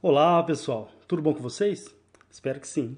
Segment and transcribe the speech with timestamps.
[0.00, 1.94] Olá pessoal, tudo bom com vocês?
[2.30, 2.96] Espero que sim.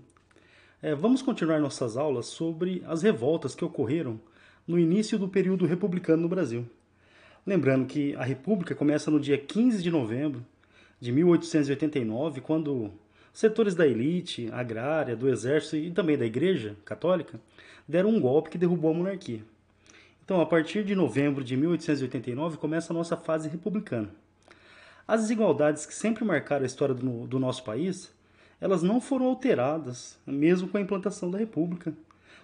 [0.83, 4.21] É, vamos continuar nossas aulas sobre as revoltas que ocorreram
[4.67, 6.67] no início do período republicano no Brasil.
[7.47, 10.45] Lembrando que a República começa no dia 15 de novembro
[11.01, 12.93] de 1889, quando
[13.33, 17.41] setores da elite agrária, do exército e também da Igreja Católica
[17.89, 19.43] deram um golpe que derrubou a monarquia.
[20.23, 24.11] Então, a partir de novembro de 1889 começa a nossa fase republicana.
[25.11, 28.15] As desigualdades que sempre marcaram a história do, do nosso país,
[28.61, 31.93] elas não foram alteradas, mesmo com a implantação da República.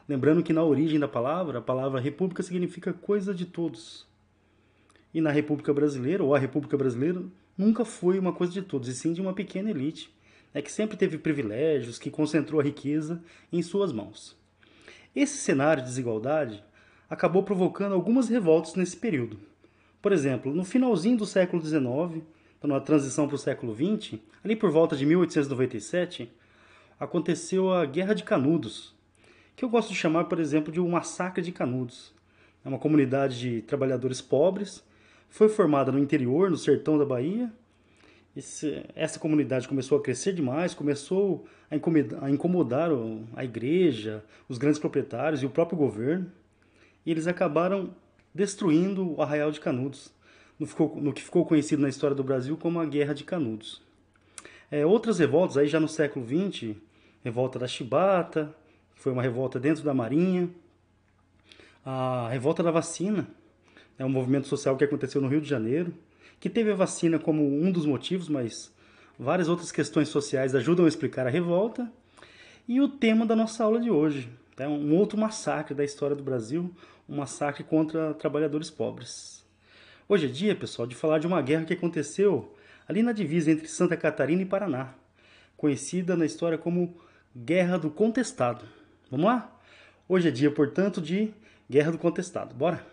[0.08, 4.04] Lembrando que na origem da palavra, a palavra República significa coisa de todos.
[5.14, 7.22] E na República Brasileira, ou a República Brasileira,
[7.56, 10.12] nunca foi uma coisa de todos, e sim de uma pequena elite,
[10.52, 14.36] né, que sempre teve privilégios, que concentrou a riqueza em suas mãos.
[15.14, 16.64] Esse cenário de desigualdade
[17.08, 19.38] acabou provocando algumas revoltas nesse período.
[20.02, 22.24] Por exemplo, no finalzinho do século XIX,
[22.58, 26.30] então, na transição para o século XX, ali por volta de 1897,
[26.98, 28.94] aconteceu a Guerra de Canudos,
[29.54, 32.14] que eu gosto de chamar, por exemplo, de um massacre de Canudos.
[32.64, 34.82] É uma comunidade de trabalhadores pobres,
[35.28, 37.52] foi formada no interior, no sertão da Bahia.
[38.34, 42.90] Esse, essa comunidade começou a crescer demais, começou a incomodar, a incomodar
[43.34, 46.30] a igreja, os grandes proprietários e o próprio governo.
[47.04, 47.94] E eles acabaram
[48.34, 50.15] destruindo o arraial de Canudos
[50.58, 53.82] no, ficou, no que ficou conhecido na história do Brasil como a Guerra de Canudos.
[54.70, 56.76] É, outras revoltas, aí já no século XX,
[57.22, 58.54] revolta da Chibata,
[58.94, 60.48] que foi uma revolta dentro da Marinha,
[61.84, 63.28] a revolta da vacina,
[63.98, 65.94] é um movimento social que aconteceu no Rio de Janeiro,
[66.40, 68.72] que teve a vacina como um dos motivos, mas
[69.18, 71.90] várias outras questões sociais ajudam a explicar a revolta.
[72.68, 76.22] E o tema da nossa aula de hoje é um outro massacre da história do
[76.22, 76.70] Brasil,
[77.08, 79.35] um massacre contra trabalhadores pobres.
[80.08, 82.54] Hoje é dia, pessoal, de falar de uma guerra que aconteceu
[82.88, 84.94] ali na divisa entre Santa Catarina e Paraná,
[85.56, 86.96] conhecida na história como
[87.34, 88.64] Guerra do Contestado.
[89.10, 89.60] Vamos lá?
[90.08, 91.34] Hoje é dia, portanto, de
[91.68, 92.54] Guerra do Contestado.
[92.54, 92.86] Bora?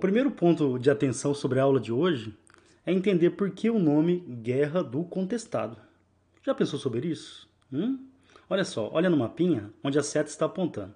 [0.00, 2.34] Primeiro ponto de atenção sobre a aula de hoje
[2.86, 5.76] é entender por que o nome Guerra do Contestado.
[6.42, 7.46] Já pensou sobre isso?
[7.70, 8.06] Hum?
[8.48, 10.94] Olha só, olha no mapinha onde a seta está apontando.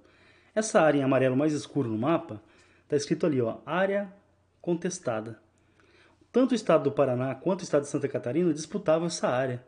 [0.54, 2.42] Essa área em amarelo mais escuro no mapa
[2.84, 4.10] está escrito ali, ó, área
[4.62, 5.38] contestada.
[6.32, 9.62] Tanto o estado do Paraná quanto o estado de Santa Catarina disputavam essa área,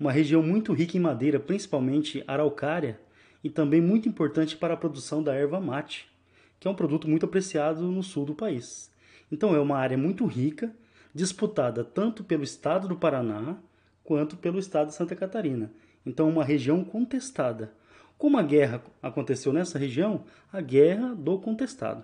[0.00, 2.98] uma região muito rica em madeira, principalmente araucária,
[3.44, 6.08] e também muito importante para a produção da erva mate
[6.58, 8.90] que é um produto muito apreciado no sul do país.
[9.30, 10.74] Então é uma área muito rica,
[11.14, 13.58] disputada tanto pelo estado do Paraná
[14.04, 15.70] quanto pelo estado de Santa Catarina.
[16.04, 17.72] Então é uma região contestada.
[18.16, 22.02] Como a guerra aconteceu nessa região, a guerra do contestado.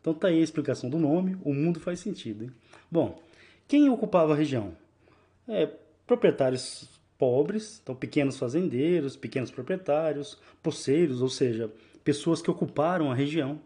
[0.00, 2.44] Então tá aí a explicação do nome, o mundo faz sentido.
[2.44, 2.50] Hein?
[2.90, 3.20] Bom,
[3.68, 4.72] quem ocupava a região?
[5.46, 5.68] É,
[6.06, 6.88] proprietários
[7.18, 11.70] pobres, então pequenos fazendeiros, pequenos proprietários, poceiros, ou seja,
[12.02, 13.60] pessoas que ocuparam a região.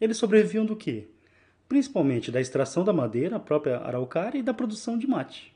[0.00, 1.08] Eles sobreviviam do quê?
[1.68, 5.54] Principalmente da extração da madeira, a própria araucária, e da produção de mate.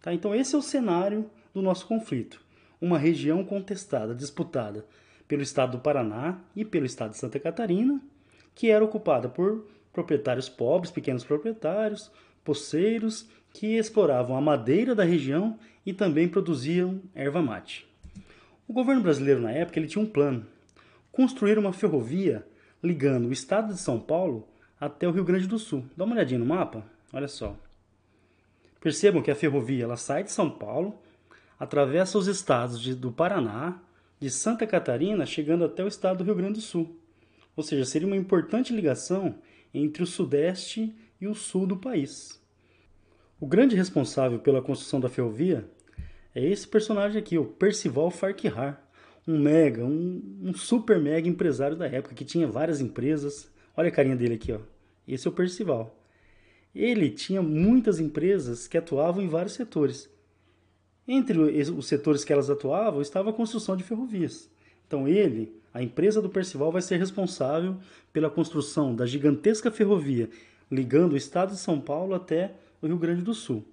[0.00, 0.12] Tá?
[0.12, 2.40] Então, esse é o cenário do nosso conflito.
[2.80, 4.86] Uma região contestada, disputada
[5.26, 8.00] pelo estado do Paraná e pelo estado de Santa Catarina,
[8.54, 12.10] que era ocupada por proprietários pobres, pequenos proprietários,
[12.44, 17.86] poceiros, que exploravam a madeira da região e também produziam erva mate.
[18.66, 20.46] O governo brasileiro na época ele tinha um plano:
[21.10, 22.46] construir uma ferrovia
[22.82, 24.48] ligando o estado de São Paulo
[24.80, 25.84] até o Rio Grande do Sul.
[25.96, 27.56] Dá uma olhadinha no mapa, olha só.
[28.80, 30.98] Percebam que a ferrovia ela sai de São Paulo,
[31.58, 33.80] atravessa os estados de, do Paraná,
[34.20, 36.96] de Santa Catarina, chegando até o estado do Rio Grande do Sul.
[37.56, 39.34] Ou seja, seria uma importante ligação
[39.74, 42.40] entre o sudeste e o sul do país.
[43.40, 45.68] O grande responsável pela construção da ferrovia
[46.34, 48.87] é esse personagem aqui, o Percival Farquhar
[49.28, 53.50] um mega, um, um, super mega empresário da época que tinha várias empresas.
[53.76, 54.60] Olha a carinha dele aqui, ó.
[55.06, 55.94] Esse é o Percival.
[56.74, 60.08] Ele tinha muitas empresas que atuavam em vários setores.
[61.06, 64.50] Entre os setores que elas atuavam estava a construção de ferrovias.
[64.86, 67.76] Então ele, a empresa do Percival, vai ser responsável
[68.12, 70.30] pela construção da gigantesca ferrovia
[70.70, 73.64] ligando o estado de São Paulo até o Rio Grande do Sul.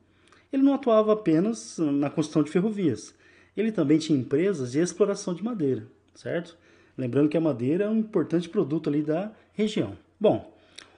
[0.51, 3.13] Ele não atuava apenas na construção de ferrovias,
[3.55, 6.57] ele também tinha empresas de exploração de madeira, certo?
[6.97, 9.97] Lembrando que a madeira é um importante produto ali da região.
[10.19, 10.53] Bom,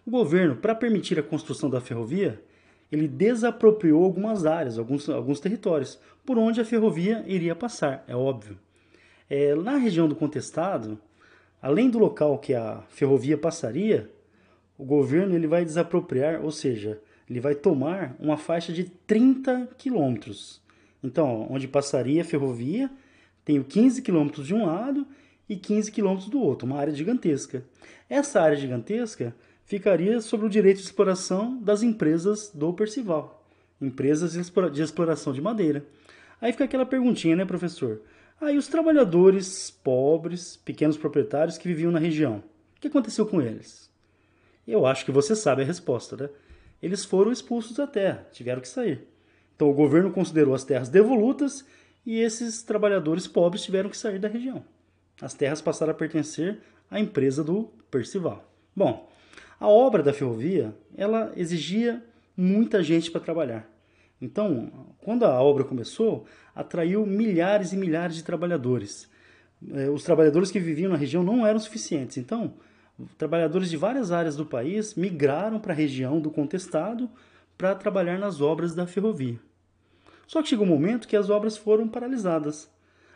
[0.06, 2.42] o governo, para permitir a construção da ferrovia,
[2.92, 8.58] ele desapropriou algumas áreas, alguns, alguns territórios, por onde a ferrovia iria passar, é óbvio.
[9.30, 10.98] É, na região do contestado,
[11.62, 14.10] além do local que a ferrovia passaria,
[14.78, 20.62] o governo ele vai desapropriar, ou seja, ele vai tomar uma faixa de 30 quilômetros.
[21.04, 22.90] Então, onde passaria a ferrovia,
[23.46, 25.08] tem 15 quilômetros de um lado
[25.48, 27.64] e 15 quilômetros do outro, uma área gigantesca.
[28.10, 33.46] Essa área gigantesca ficaria sob o direito de exploração das empresas do Percival,
[33.82, 35.86] empresas de exploração de madeira.
[36.42, 38.02] Aí fica aquela perguntinha, né, professor?
[38.40, 42.44] Aí os trabalhadores pobres, pequenos proprietários que viviam na região,
[42.76, 43.90] o que aconteceu com eles?
[44.68, 46.30] Eu acho que você sabe a resposta, né?
[46.82, 49.08] Eles foram expulsos da terra, tiveram que sair.
[49.58, 51.66] Então o governo considerou as terras devolutas
[52.06, 54.64] e esses trabalhadores pobres tiveram que sair da região.
[55.20, 56.60] As terras passaram a pertencer
[56.92, 58.48] à empresa do Percival.
[58.76, 59.10] Bom,
[59.60, 62.04] a obra da ferrovia, ela exigia
[62.38, 63.68] muita gente para trabalhar.
[64.22, 69.10] Então, quando a obra começou, atraiu milhares e milhares de trabalhadores.
[69.74, 72.18] É, os trabalhadores que viviam na região não eram suficientes.
[72.18, 72.54] Então,
[73.18, 77.10] trabalhadores de várias áreas do país migraram para a região do contestado
[77.58, 79.40] para trabalhar nas obras da ferrovia.
[80.28, 82.70] Só que chegou um momento que as obras foram paralisadas.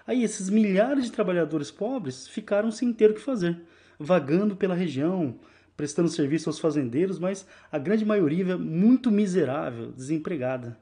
[0.08, 3.62] Aí esses milhares de trabalhadores pobres ficaram sem ter o que fazer,
[4.00, 5.36] vagando pela região,
[5.76, 10.78] prestando serviço aos fazendeiros, mas a grande maioria muito miserável, desempregada.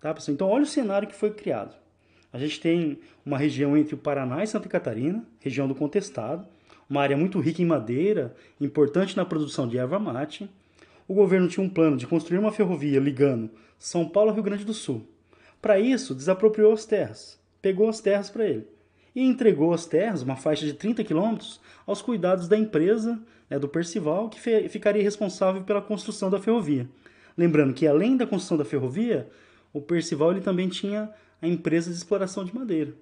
[0.00, 0.34] Tá, pessoal?
[0.34, 1.74] Então olha o cenário que foi criado.
[2.32, 6.46] A gente tem uma região entre o Paraná e Santa Catarina, região do contestado,
[6.88, 10.48] uma área muito rica em madeira, importante na produção de erva mate.
[11.06, 14.64] O governo tinha um plano de construir uma ferrovia ligando São Paulo ao Rio Grande
[14.64, 15.06] do Sul.
[15.60, 18.66] Para isso, desapropriou as terras, pegou as terras para ele
[19.14, 23.20] e entregou as terras, uma faixa de 30 quilômetros, aos cuidados da empresa
[23.50, 24.38] né, do Percival, que
[24.68, 26.88] ficaria responsável pela construção da ferrovia.
[27.36, 29.28] Lembrando que, além da construção da ferrovia,
[29.72, 31.10] o Percival ele também tinha
[31.42, 32.94] a empresa de exploração de madeira,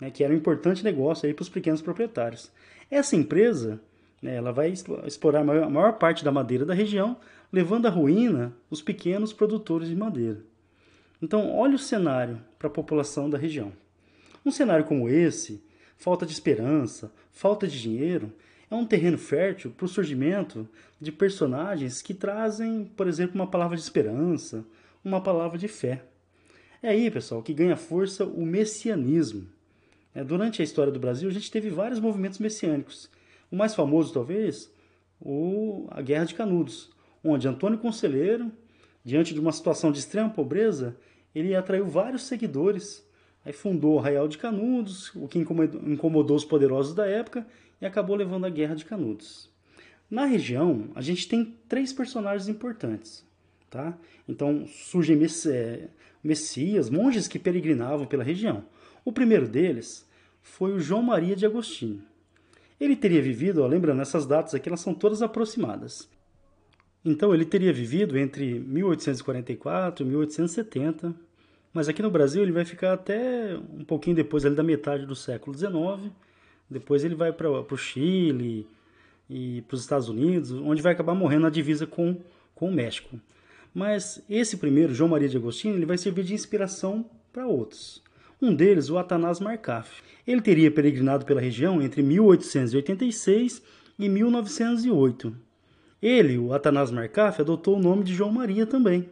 [0.00, 2.50] né, que era um importante negócio para os pequenos proprietários.
[2.90, 3.80] Essa empresa
[4.20, 4.72] né, ela vai
[5.06, 7.16] explorar a maior, a maior parte da madeira da região,
[7.52, 10.40] levando à ruína os pequenos produtores de madeira.
[11.22, 13.72] Então, olha o cenário para a população da região.
[14.44, 15.62] Um cenário como esse,
[15.96, 18.32] falta de esperança, falta de dinheiro,
[18.70, 20.68] é um terreno fértil para o surgimento
[21.00, 24.64] de personagens que trazem, por exemplo, uma palavra de esperança,
[25.04, 26.04] uma palavra de fé.
[26.82, 29.46] É aí, pessoal, que ganha força o messianismo.
[30.14, 33.10] É, durante a história do Brasil, a gente teve vários movimentos messiânicos.
[33.50, 34.70] O mais famoso, talvez,
[35.20, 36.90] o, a Guerra de Canudos,
[37.22, 38.50] onde Antônio Conselheiro,
[39.06, 40.96] diante de uma situação de extrema pobreza,
[41.32, 43.06] ele atraiu vários seguidores.
[43.44, 47.46] Aí fundou o Arraial de Canudos, o que incomodou os poderosos da época
[47.80, 49.48] e acabou levando a Guerra de Canudos.
[50.10, 53.24] Na região, a gente tem três personagens importantes.
[53.70, 53.96] Tá?
[54.28, 55.16] Então surgem
[55.52, 55.88] é,
[56.22, 58.64] messias, monges que peregrinavam pela região.
[59.04, 60.04] O primeiro deles
[60.42, 62.02] foi o João Maria de Agostinho.
[62.80, 66.08] Ele teria vivido, ó, lembrando, essas datas aqui elas são todas aproximadas.
[67.06, 71.14] Então ele teria vivido entre 1844 e 1870,
[71.72, 75.14] mas aqui no Brasil ele vai ficar até um pouquinho depois ali da metade do
[75.14, 76.12] século XIX.
[76.68, 78.66] Depois ele vai para o Chile
[79.30, 82.20] e para os Estados Unidos, onde vai acabar morrendo na divisa com,
[82.56, 83.20] com o México.
[83.72, 88.02] Mas esse primeiro, João Maria de Agostinho, ele vai servir de inspiração para outros.
[88.42, 90.02] Um deles, o Atanás Marcaf.
[90.26, 93.62] Ele teria peregrinado pela região entre 1886
[93.96, 95.45] e 1908
[96.00, 99.08] ele, o Atanás Marcaf, adotou o nome de João Maria também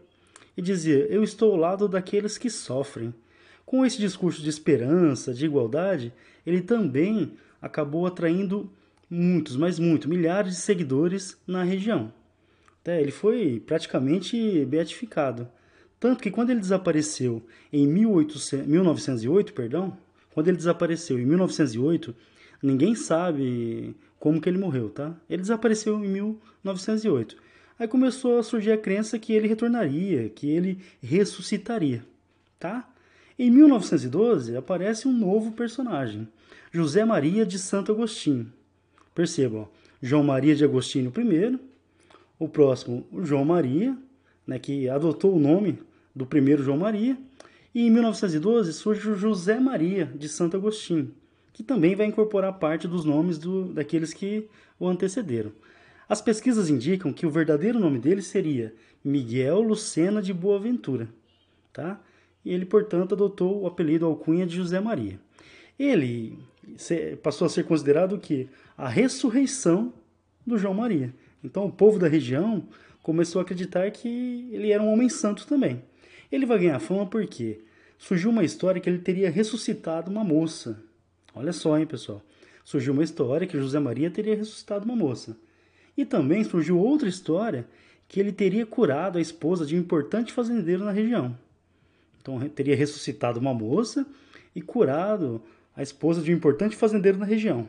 [0.57, 3.15] e dizia: Eu estou ao lado daqueles que sofrem.
[3.65, 6.13] Com esse discurso de esperança, de igualdade,
[6.47, 8.71] ele também acabou atraindo
[9.09, 12.13] muitos, mas muito, milhares de seguidores na região.
[12.83, 15.49] Até ele foi praticamente beatificado.
[15.99, 19.97] Tanto que quando ele desapareceu em 1800, 1908, perdão,
[20.35, 22.15] quando ele desapareceu em 1908,
[22.63, 25.15] ninguém sabe como que ele morreu, tá?
[25.29, 27.37] Ele desapareceu em 1908.
[27.79, 32.03] Aí começou a surgir a crença que ele retornaria, que ele ressuscitaria,
[32.59, 32.89] tá?
[33.39, 36.27] Em 1912 aparece um novo personagem,
[36.73, 38.51] José Maria de Santo Agostinho.
[39.15, 39.69] Percebam,
[40.01, 41.59] João Maria de Agostinho I,
[42.39, 43.95] o próximo João Maria,
[44.47, 45.81] né, que adotou o nome
[46.17, 47.15] do primeiro João Maria,
[47.75, 51.13] e em 1912 surge o José Maria de Santo Agostinho
[51.55, 54.47] que também vai incorporar parte dos nomes do, daqueles que
[54.79, 55.53] o antecederam.
[56.07, 61.09] As pesquisas indicam que o verdadeiro nome dele seria Miguel Lucena de Boaventura,
[61.73, 61.99] tá?
[62.45, 65.19] E ele, portanto, adotou o apelido alcunha de José Maria.
[65.79, 66.39] Ele
[67.23, 69.95] passou a ser considerado que a ressurreição
[70.47, 71.15] do João Maria.
[71.43, 72.67] Então, o povo da região
[73.03, 75.83] começou a acreditar que ele era um homem santo também.
[76.31, 77.61] Ele vai ganhar fama porque
[77.97, 80.83] surgiu uma história que ele teria ressuscitado uma moça.
[81.35, 82.23] Olha só, hein, pessoal.
[82.65, 85.37] Surgiu uma história que José Maria teria ressuscitado uma moça.
[85.97, 87.67] E também surgiu outra história
[88.09, 91.37] que ele teria curado a esposa de um importante fazendeiro na região.
[92.21, 94.07] Então, teria ressuscitado uma moça
[94.55, 95.43] e curado
[95.77, 97.69] a esposa de um importante fazendeiro na região.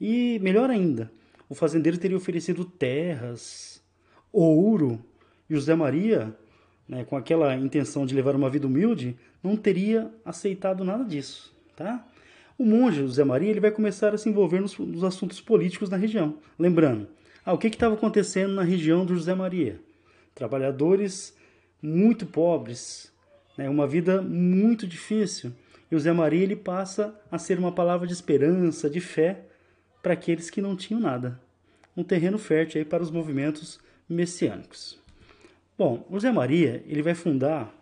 [0.00, 1.10] E, melhor ainda,
[1.48, 3.82] o fazendeiro teria oferecido terras,
[4.32, 5.04] ouro,
[5.48, 6.34] e José Maria,
[6.88, 11.54] né, com aquela intenção de levar uma vida humilde, não teria aceitado nada disso.
[11.76, 12.06] Tá?
[12.60, 15.96] O monge José Maria ele vai começar a se envolver nos, nos assuntos políticos na
[15.96, 16.36] região.
[16.58, 17.08] Lembrando,
[17.42, 19.80] ah, o que estava acontecendo na região do José Maria?
[20.34, 21.34] Trabalhadores
[21.80, 23.10] muito pobres,
[23.56, 25.54] né, uma vida muito difícil.
[25.90, 29.40] E o José Maria ele passa a ser uma palavra de esperança, de fé
[30.02, 31.40] para aqueles que não tinham nada.
[31.96, 34.98] Um terreno fértil aí para os movimentos messiânicos.
[35.78, 37.74] Bom, o José Maria ele vai fundar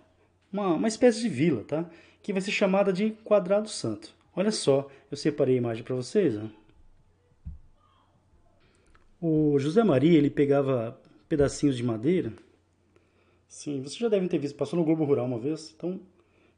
[0.52, 1.84] uma, uma espécie de vila, tá?
[2.22, 4.16] que vai ser chamada de Quadrado Santo.
[4.38, 6.38] Olha só, eu separei a imagem para vocês.
[6.38, 6.46] Ó.
[9.20, 10.96] O José Maria, ele pegava
[11.28, 12.32] pedacinhos de madeira.
[13.48, 15.74] Sim, vocês já devem ter visto, passou no Globo Rural uma vez.
[15.76, 16.00] Então,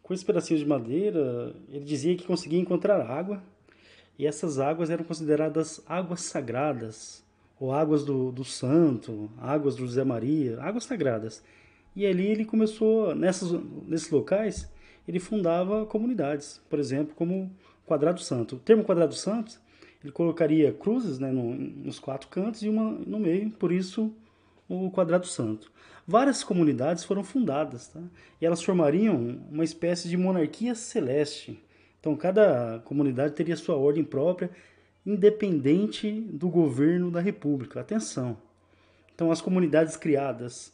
[0.02, 3.42] com esses pedacinhos de madeira, ele dizia que conseguia encontrar água.
[4.18, 7.24] E essas águas eram consideradas águas sagradas,
[7.58, 11.42] ou águas do, do santo, águas do José Maria, águas sagradas.
[11.96, 13.50] E ali ele começou, nessas,
[13.88, 14.70] nesses locais,
[15.08, 17.50] ele fundava comunidades, por exemplo, como
[17.90, 18.54] Quadrado Santo.
[18.54, 19.60] O termo Quadrado Santo
[20.02, 24.14] ele colocaria cruzes né, no, nos quatro cantos e uma no meio, por isso
[24.68, 25.72] o quadrado santo.
[26.06, 28.00] Várias comunidades foram fundadas tá?
[28.40, 31.60] e elas formariam uma espécie de monarquia celeste.
[31.98, 34.48] Então, cada comunidade teria sua ordem própria,
[35.04, 37.80] independente do governo da república.
[37.80, 38.38] Atenção!
[39.12, 40.72] Então, as comunidades criadas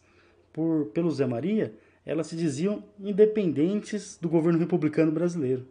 [0.53, 5.67] por, pelo Zé Maria, elas se diziam independentes do governo republicano brasileiro.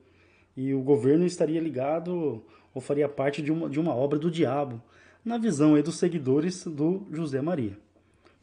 [0.55, 2.43] E o governo estaria ligado
[2.74, 4.81] ou faria parte de uma, de uma obra do diabo,
[5.24, 7.77] na visão aí dos seguidores do José Maria.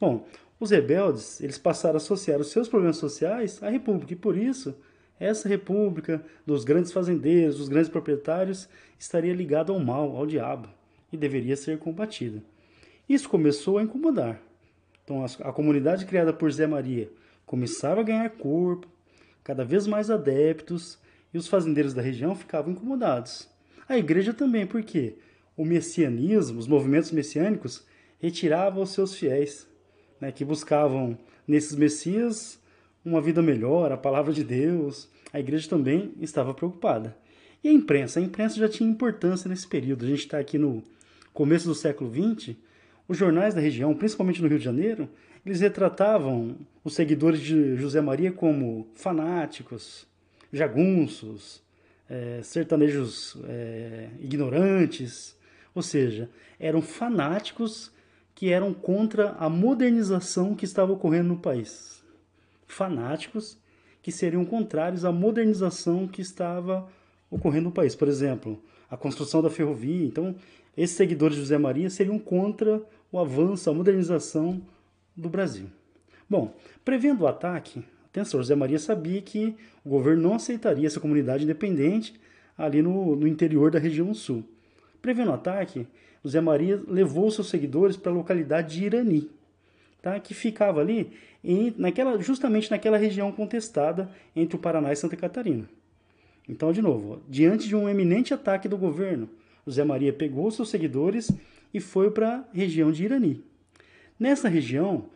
[0.01, 0.27] Bom,
[0.59, 4.75] os rebeldes eles passaram a associar os seus problemas sociais à república e por isso
[5.19, 10.69] essa república dos grandes fazendeiros, dos grandes proprietários estaria ligada ao mal, ao diabo
[11.13, 12.43] e deveria ser combatida.
[13.09, 14.41] Isso começou a incomodar.
[15.05, 17.11] Então a comunidade criada por Zé Maria
[17.47, 18.89] começava a ganhar corpo,
[19.45, 20.99] cada vez mais adeptos,
[21.33, 23.49] e os fazendeiros da região ficavam incomodados.
[23.89, 25.17] A igreja também, porque
[25.57, 27.85] o messianismo, os movimentos messiânicos,
[28.19, 29.67] retiravam os seus fiéis,
[30.21, 32.61] né, que buscavam nesses messias
[33.05, 35.09] uma vida melhor, a palavra de Deus.
[35.33, 37.17] A igreja também estava preocupada.
[37.63, 38.21] E a imprensa?
[38.21, 40.05] A imprensa já tinha importância nesse período.
[40.05, 40.83] A gente está aqui no
[41.33, 42.57] começo do século XX.
[43.09, 45.09] Os jornais da região, principalmente no Rio de Janeiro,
[45.45, 50.07] eles retratavam os seguidores de José Maria como fanáticos,
[50.53, 51.63] jagunços,
[52.09, 55.37] é, sertanejos é, ignorantes,
[55.75, 56.29] ou seja,
[56.61, 57.91] eram fanáticos
[58.35, 62.03] que eram contra a modernização que estava ocorrendo no país.
[62.67, 63.59] Fanáticos
[64.03, 66.89] que seriam contrários à modernização que estava
[67.31, 67.95] ocorrendo no país.
[67.95, 70.05] Por exemplo, a construção da ferrovia.
[70.05, 70.35] Então,
[70.77, 74.61] esses seguidores de José Maria seriam contra o avanço, a modernização
[75.17, 75.67] do Brasil.
[76.29, 76.55] Bom,
[76.85, 82.15] prevendo o ataque, Atenção, José Maria sabia que o governo não aceitaria essa comunidade independente
[82.59, 84.45] ali no, no interior da região sul.
[85.01, 85.87] Prevendo o ataque,
[86.23, 89.31] José Maria levou seus seguidores para a localidade de Irani,
[90.03, 90.21] tá?
[90.21, 91.11] que ficava ali
[91.43, 95.67] em, naquela, justamente naquela região contestada entre o Paraná e Santa Catarina.
[96.47, 99.27] Então, de novo, diante de um eminente ataque do governo,
[99.67, 101.31] José Maria pegou seus seguidores
[101.73, 103.43] e foi para a região de Irani.
[104.21, 105.07] Nessa região,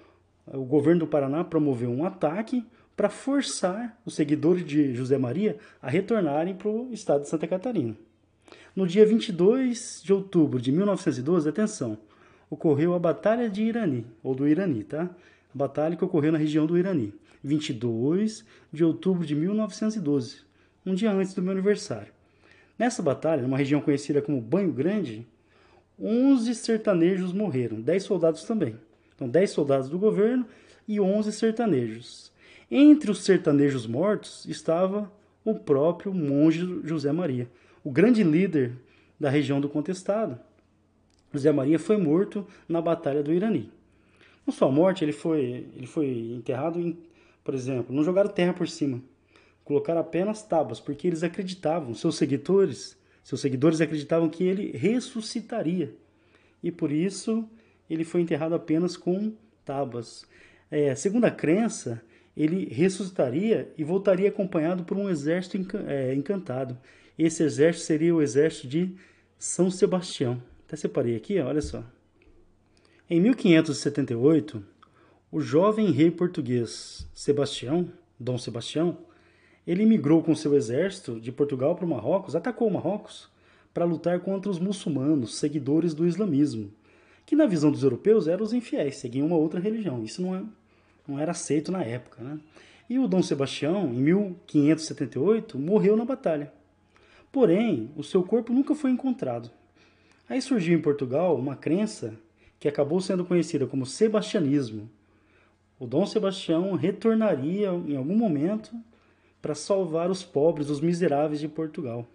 [0.47, 2.65] o governo do Paraná promoveu um ataque
[2.97, 7.95] para forçar os seguidores de José Maria a retornarem para o estado de Santa Catarina.
[8.75, 11.99] No dia 22 de outubro de 1912, atenção,
[12.49, 15.11] ocorreu a Batalha de Irani, ou do Irani, tá?
[15.55, 17.13] A batalha que ocorreu na região do Irani,
[17.45, 20.39] 22 de outubro de 1912,
[20.85, 22.13] um dia antes do meu aniversário.
[22.79, 25.27] Nessa batalha, numa região conhecida como Banho Grande,
[25.99, 28.77] 11 sertanejos morreram, 10 soldados também.
[29.15, 30.47] Então, 10 soldados do governo
[30.87, 32.31] e 11 sertanejos.
[32.71, 35.11] Entre os sertanejos mortos estava
[35.45, 37.49] o próprio monge José Maria,
[37.85, 38.73] o grande líder
[39.19, 40.39] da região do contestado.
[41.33, 43.71] José Maria foi morto na Batalha do Irani.
[44.45, 46.99] Com sua morte, ele foi, ele foi enterrado, em,
[47.45, 49.01] por exemplo, não jogaram terra por cima,
[49.65, 55.95] colocaram apenas tábuas, porque eles acreditavam, seus seguidores, seus seguidores acreditavam que ele ressuscitaria.
[56.63, 57.49] E por isso
[57.89, 59.33] ele foi enterrado apenas com
[59.65, 60.27] Tabas.
[60.71, 62.03] É, segundo a crença,
[62.37, 66.77] ele ressuscitaria e voltaria acompanhado por um exército é, encantado.
[67.19, 68.95] Esse exército seria o exército de
[69.39, 70.43] São Sebastião.
[70.67, 71.83] Até separei aqui, olha só.
[73.09, 74.63] Em 1578,
[75.33, 78.99] o jovem rei português Sebastião, Dom Sebastião,
[79.67, 83.29] ele migrou com seu exército de Portugal para o Marrocos, atacou o Marrocos
[83.73, 86.73] para lutar contra os muçulmanos, seguidores do islamismo,
[87.25, 90.03] que na visão dos europeus eram os infiéis, seguiam uma outra religião.
[90.03, 90.43] Isso não é
[91.09, 92.23] não era aceito na época.
[92.23, 92.39] Né?
[92.89, 96.53] E o Dom Sebastião, em 1578, morreu na batalha.
[97.33, 99.51] Porém, o seu corpo nunca foi encontrado.
[100.29, 102.15] Aí surgiu em Portugal uma crença
[102.59, 104.89] que acabou sendo conhecida como sebastianismo.
[105.79, 108.75] O Dom Sebastião retornaria em algum momento
[109.43, 112.07] para salvar os pobres, os miseráveis de Portugal.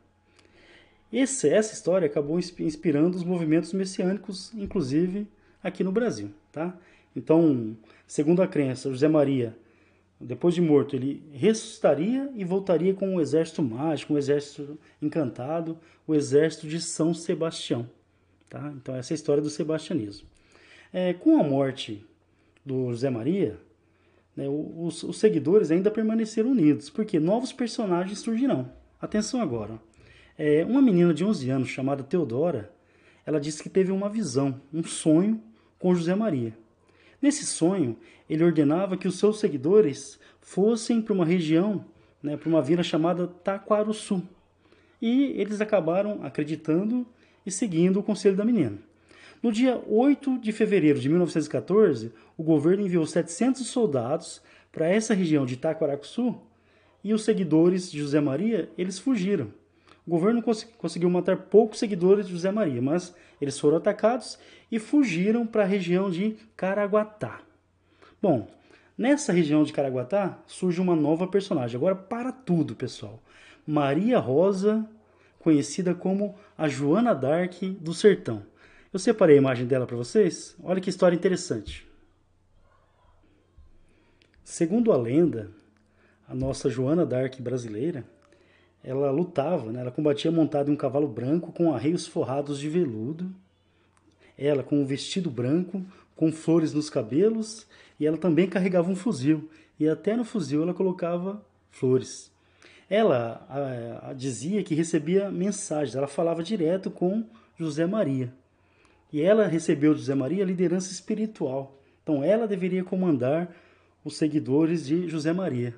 [1.13, 5.27] Esse, essa história acabou inspirando os movimentos messiânicos, inclusive
[5.62, 6.31] aqui no Brasil.
[6.51, 6.75] Tá?
[7.15, 7.75] Então,
[8.08, 9.56] segundo a crença, José Maria,
[10.20, 16.13] depois de morto, ele ressuscitaria e voltaria com um exército mágico, um exército encantado, o
[16.13, 17.89] exército de São Sebastião.
[18.50, 18.72] Tá?
[18.75, 20.27] Então, essa é a história do sebastianismo.
[20.94, 22.06] É, com a morte
[22.65, 23.58] do José Maria,
[24.36, 28.72] né, os, os, seguidores ainda permaneceram unidos, porque novos personagens surgirão.
[29.01, 29.80] Atenção agora.
[30.38, 32.72] É, uma menina de 11 anos chamada Teodora,
[33.25, 35.41] ela disse que teve uma visão, um sonho
[35.80, 36.53] com José Maria.
[37.21, 37.97] Nesse sonho,
[38.29, 41.85] ele ordenava que os seus seguidores fossem para uma região,
[42.21, 44.23] né, para uma vila chamada Taquaruçu.
[45.01, 47.05] E eles acabaram acreditando
[47.45, 48.77] e seguindo o conselho da menina.
[49.41, 55.45] No dia 8 de fevereiro de 1914, o governo enviou 700 soldados para essa região
[55.45, 56.39] de Taquaraçu
[57.03, 59.51] e os seguidores de José Maria, eles fugiram.
[60.05, 64.38] O governo cons conseguiu matar poucos seguidores de José Maria, mas eles foram atacados
[64.72, 67.41] e fugiram para a região de Caraguatá.
[68.22, 68.48] Bom,
[68.98, 71.77] nessa região de Caraguatá surge uma nova personagem.
[71.77, 73.22] Agora para tudo, pessoal.
[73.65, 74.88] Maria Rosa,
[75.39, 78.43] conhecida como a Joana Dark do Sertão.
[78.91, 80.56] Eu separei a imagem dela para vocês.
[80.63, 81.88] Olha que história interessante.
[84.43, 85.49] Segundo a lenda,
[86.28, 88.04] a nossa Joana Dark brasileira,
[88.84, 89.82] ela lutava, né?
[89.82, 93.34] ela combatia montada em um cavalo branco com arreios forrados de veludo
[94.48, 97.67] ela com um vestido branco, com flores nos cabelos,
[98.00, 102.32] e ela também carregava um fuzil, e até no fuzil ela colocava flores.
[102.89, 107.24] Ela a, a, dizia que recebia mensagens, ela falava direto com
[107.58, 108.34] José Maria.
[109.13, 111.78] E ela recebeu de José Maria a liderança espiritual.
[112.02, 113.54] Então ela deveria comandar
[114.04, 115.76] os seguidores de José Maria.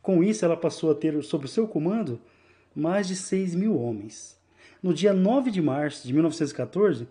[0.00, 2.20] Com isso, ela passou a ter sob seu comando
[2.74, 4.38] mais de 6 mil homens.
[4.82, 7.08] No dia 9 de março de 1914,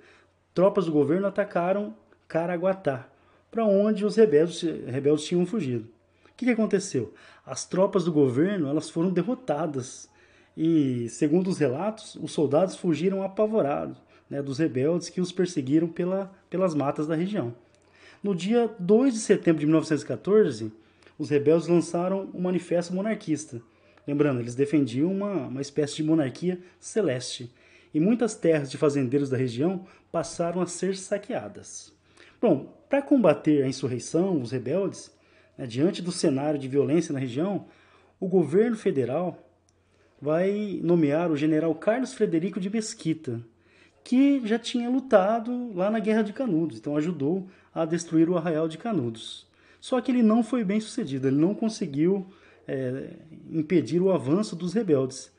[0.53, 1.95] tropas do governo atacaram
[2.27, 3.07] Caraguatá,
[3.49, 5.87] para onde os rebeldes, rebeldes tinham fugido.
[6.25, 7.13] O que, que aconteceu?
[7.45, 10.09] As tropas do governo elas foram derrotadas
[10.55, 13.97] e, segundo os relatos, os soldados fugiram apavorados
[14.29, 17.53] né, dos rebeldes que os perseguiram pela, pelas matas da região.
[18.23, 20.71] No dia 2 de setembro de 1914,
[21.19, 23.61] os rebeldes lançaram o um Manifesto Monarquista.
[24.07, 27.51] Lembrando, eles defendiam uma, uma espécie de monarquia celeste
[27.93, 31.93] e muitas terras de fazendeiros da região passaram a ser saqueadas.
[32.41, 35.11] Bom, para combater a insurreição, os rebeldes,
[35.57, 37.65] né, diante do cenário de violência na região,
[38.19, 39.37] o governo federal
[40.21, 43.41] vai nomear o general Carlos Frederico de Mesquita,
[44.03, 48.67] que já tinha lutado lá na Guerra de Canudos, então ajudou a destruir o arraial
[48.67, 49.47] de Canudos.
[49.79, 52.27] Só que ele não foi bem sucedido, ele não conseguiu
[52.67, 53.17] é,
[53.49, 55.31] impedir o avanço dos rebeldes.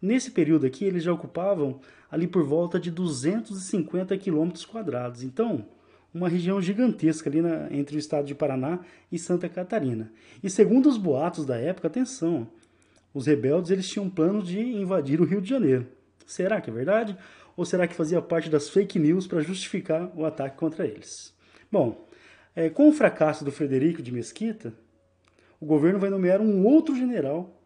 [0.00, 5.22] Nesse período aqui, eles já ocupavam ali por volta de 250 quilômetros quadrados.
[5.22, 5.66] Então,
[6.12, 10.12] uma região gigantesca ali na, entre o estado de Paraná e Santa Catarina.
[10.42, 12.48] E segundo os boatos da época, atenção,
[13.14, 15.86] os rebeldes eles tinham plano de invadir o Rio de Janeiro.
[16.26, 17.16] Será que é verdade?
[17.56, 21.34] Ou será que fazia parte das fake news para justificar o ataque contra eles?
[21.70, 22.08] Bom,
[22.54, 24.74] é, com o fracasso do Frederico de Mesquita,
[25.62, 27.56] o governo vai nomear um outro general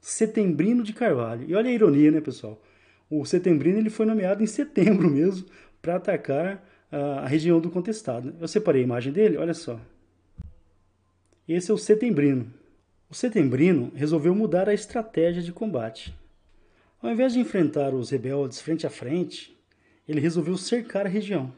[0.00, 1.48] Setembrino de Carvalho.
[1.48, 2.60] E olha a ironia, né, pessoal?
[3.08, 5.46] O Setembrino ele foi nomeado em setembro mesmo
[5.80, 8.34] para atacar a região do contestado.
[8.40, 9.80] Eu separei a imagem dele, olha só.
[11.48, 12.52] Esse é o Setembrino.
[13.08, 16.12] O Setembrino resolveu mudar a estratégia de combate.
[17.00, 19.56] Ao invés de enfrentar os rebeldes frente a frente,
[20.08, 21.52] ele resolveu cercar a região.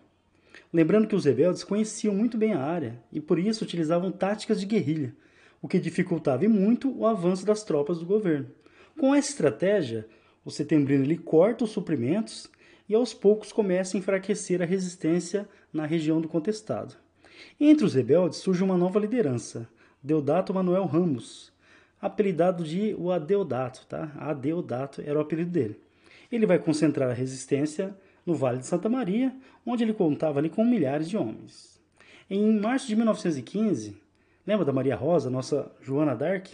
[0.71, 4.67] Lembrando que os rebeldes conheciam muito bem a área e por isso utilizavam táticas de
[4.67, 5.15] guerrilha,
[5.61, 8.51] o que dificultava muito o avanço das tropas do governo.
[8.99, 10.07] Com essa estratégia,
[10.45, 12.49] o setembrino ele corta os suprimentos
[12.88, 16.95] e aos poucos começa a enfraquecer a resistência na região do contestado.
[17.61, 19.69] Entre os rebeldes surge uma nova liderança,
[20.03, 21.53] Deodato Manuel Ramos,
[22.01, 24.12] apelidado de o Adeodato, tá?
[24.16, 25.81] Adeodato era o apelido dele.
[26.31, 30.64] Ele vai concentrar a resistência no Vale de Santa Maria, onde ele contava ali com
[30.64, 31.81] milhares de homens.
[32.29, 33.97] Em março de 1915,
[34.47, 36.51] lembra da Maria Rosa, nossa Joana d'Arc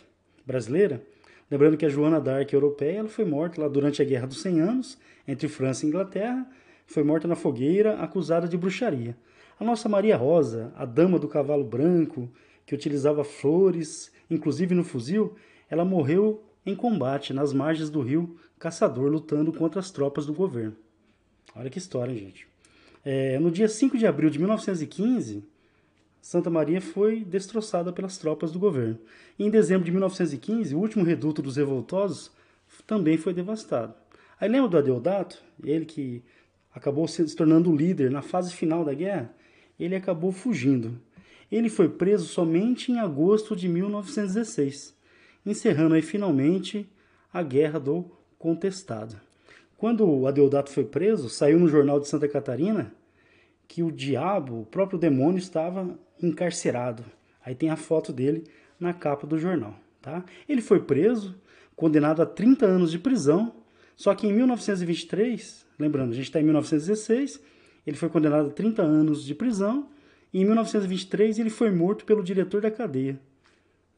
[0.47, 1.03] brasileira?
[1.51, 4.61] Lembrando que a Joana d'Arc europeia ela foi morta lá durante a Guerra dos 100
[4.61, 6.49] Anos, entre França e Inglaterra,
[6.87, 9.17] foi morta na fogueira, acusada de bruxaria.
[9.61, 12.31] A nossa Maria Rosa, a dama do cavalo branco,
[12.67, 15.35] que utilizava flores, inclusive no fuzil,
[15.69, 20.77] ela morreu em combate nas margens do rio Caçador, lutando contra as tropas do governo.
[21.55, 22.47] Olha que história, gente.
[23.05, 25.45] É, no dia 5 de abril de 1915,
[26.23, 28.97] Santa Maria foi destroçada pelas tropas do governo.
[29.37, 32.31] Em dezembro de 1915, o último reduto dos revoltosos
[32.87, 33.93] também foi devastado.
[34.41, 35.43] Aí lembra do Adeodato?
[35.65, 36.23] Ele que
[36.73, 39.35] acabou se tornando líder na fase final da guerra?
[39.79, 40.97] Ele acabou fugindo.
[41.51, 44.97] Ele foi preso somente em agosto de 1916,
[45.45, 46.89] encerrando aí finalmente
[47.33, 48.07] a Guerra do
[48.39, 49.21] Contestado.
[49.77, 52.95] Quando o Adeodato foi preso, saiu no jornal de Santa Catarina
[53.73, 57.03] que o diabo, o próprio demônio, estava encarcerado.
[57.43, 58.45] Aí tem a foto dele
[58.79, 59.75] na capa do jornal.
[60.03, 60.23] Tá?
[60.47, 61.35] Ele foi preso,
[61.75, 63.55] condenado a 30 anos de prisão,
[63.97, 67.41] só que em 1923, lembrando, a gente está em 1916,
[67.87, 69.89] ele foi condenado a 30 anos de prisão,
[70.35, 73.19] e em 1923 ele foi morto pelo diretor da cadeia.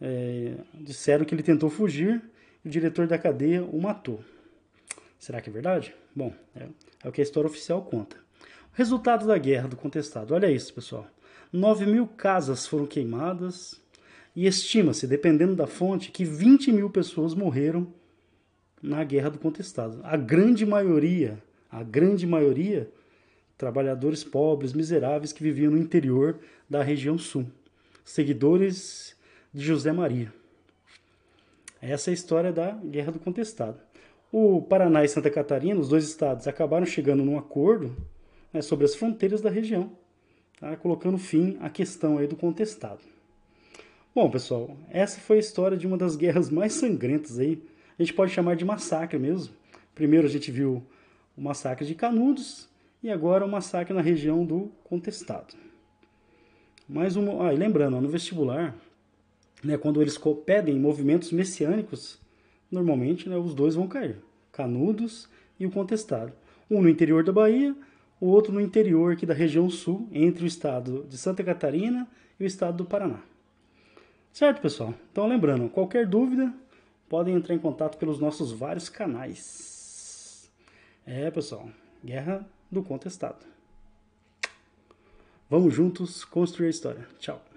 [0.01, 2.23] É, disseram que ele tentou fugir
[2.65, 4.23] e o diretor da cadeia o matou.
[5.19, 5.93] Será que é verdade?
[6.15, 6.69] Bom, é,
[7.03, 8.24] é o que a história oficial conta.
[8.75, 10.35] Resultado da guerra do contestado.
[10.35, 11.07] Olha isso, pessoal.
[11.53, 13.81] 9 mil casas foram queimadas
[14.35, 17.87] e estima-se, dependendo da fonte, que 20 mil pessoas morreram
[18.83, 20.01] na guerra do contestado.
[20.03, 22.91] A grande maioria, a grande maioria,
[23.57, 27.47] trabalhadores pobres, miseráveis que viviam no interior da região sul,
[28.05, 29.17] seguidores
[29.53, 30.35] de José Maria.
[31.81, 33.79] Essa é a história da Guerra do Contestado.
[34.33, 37.95] O Paraná e Santa Catarina, os dois estados, acabaram chegando num acordo
[38.55, 39.91] né, sobre as fronteiras da região,
[40.61, 40.77] tá?
[40.77, 43.01] colocando fim à questão aí do contestado.
[44.15, 47.61] Bom, pessoal, essa foi a história de uma das guerras mais sangrentas aí.
[47.99, 49.53] A gente pode chamar de massacre mesmo.
[49.93, 50.87] Primeiro a gente viu
[51.37, 52.69] o massacre de Canudos
[53.03, 55.55] e agora o massacre na região do contestado.
[56.89, 58.77] Mais um, ah, e lembrando, no vestibular,
[59.65, 62.21] né, quando eles pedem movimentos messiânicos,
[62.71, 64.19] normalmente né, os dois vão cair.
[64.53, 66.33] Canudos e o contestado.
[66.71, 67.75] Um no interior da Bahia,
[68.25, 72.09] o outro no interior aqui da região sul, entre o estado de Santa Catarina
[72.41, 73.21] e o estado do Paraná.
[74.33, 74.95] Certo, pessoal?
[75.13, 76.51] Então, lembrando, qualquer dúvida,
[77.07, 80.51] podem entrar em contato pelos nossos vários canais.
[81.07, 81.69] É, pessoal,
[82.03, 83.45] Guerra do Contestado.
[85.51, 87.07] Vamos juntos construir a história.
[87.19, 87.54] Tchau.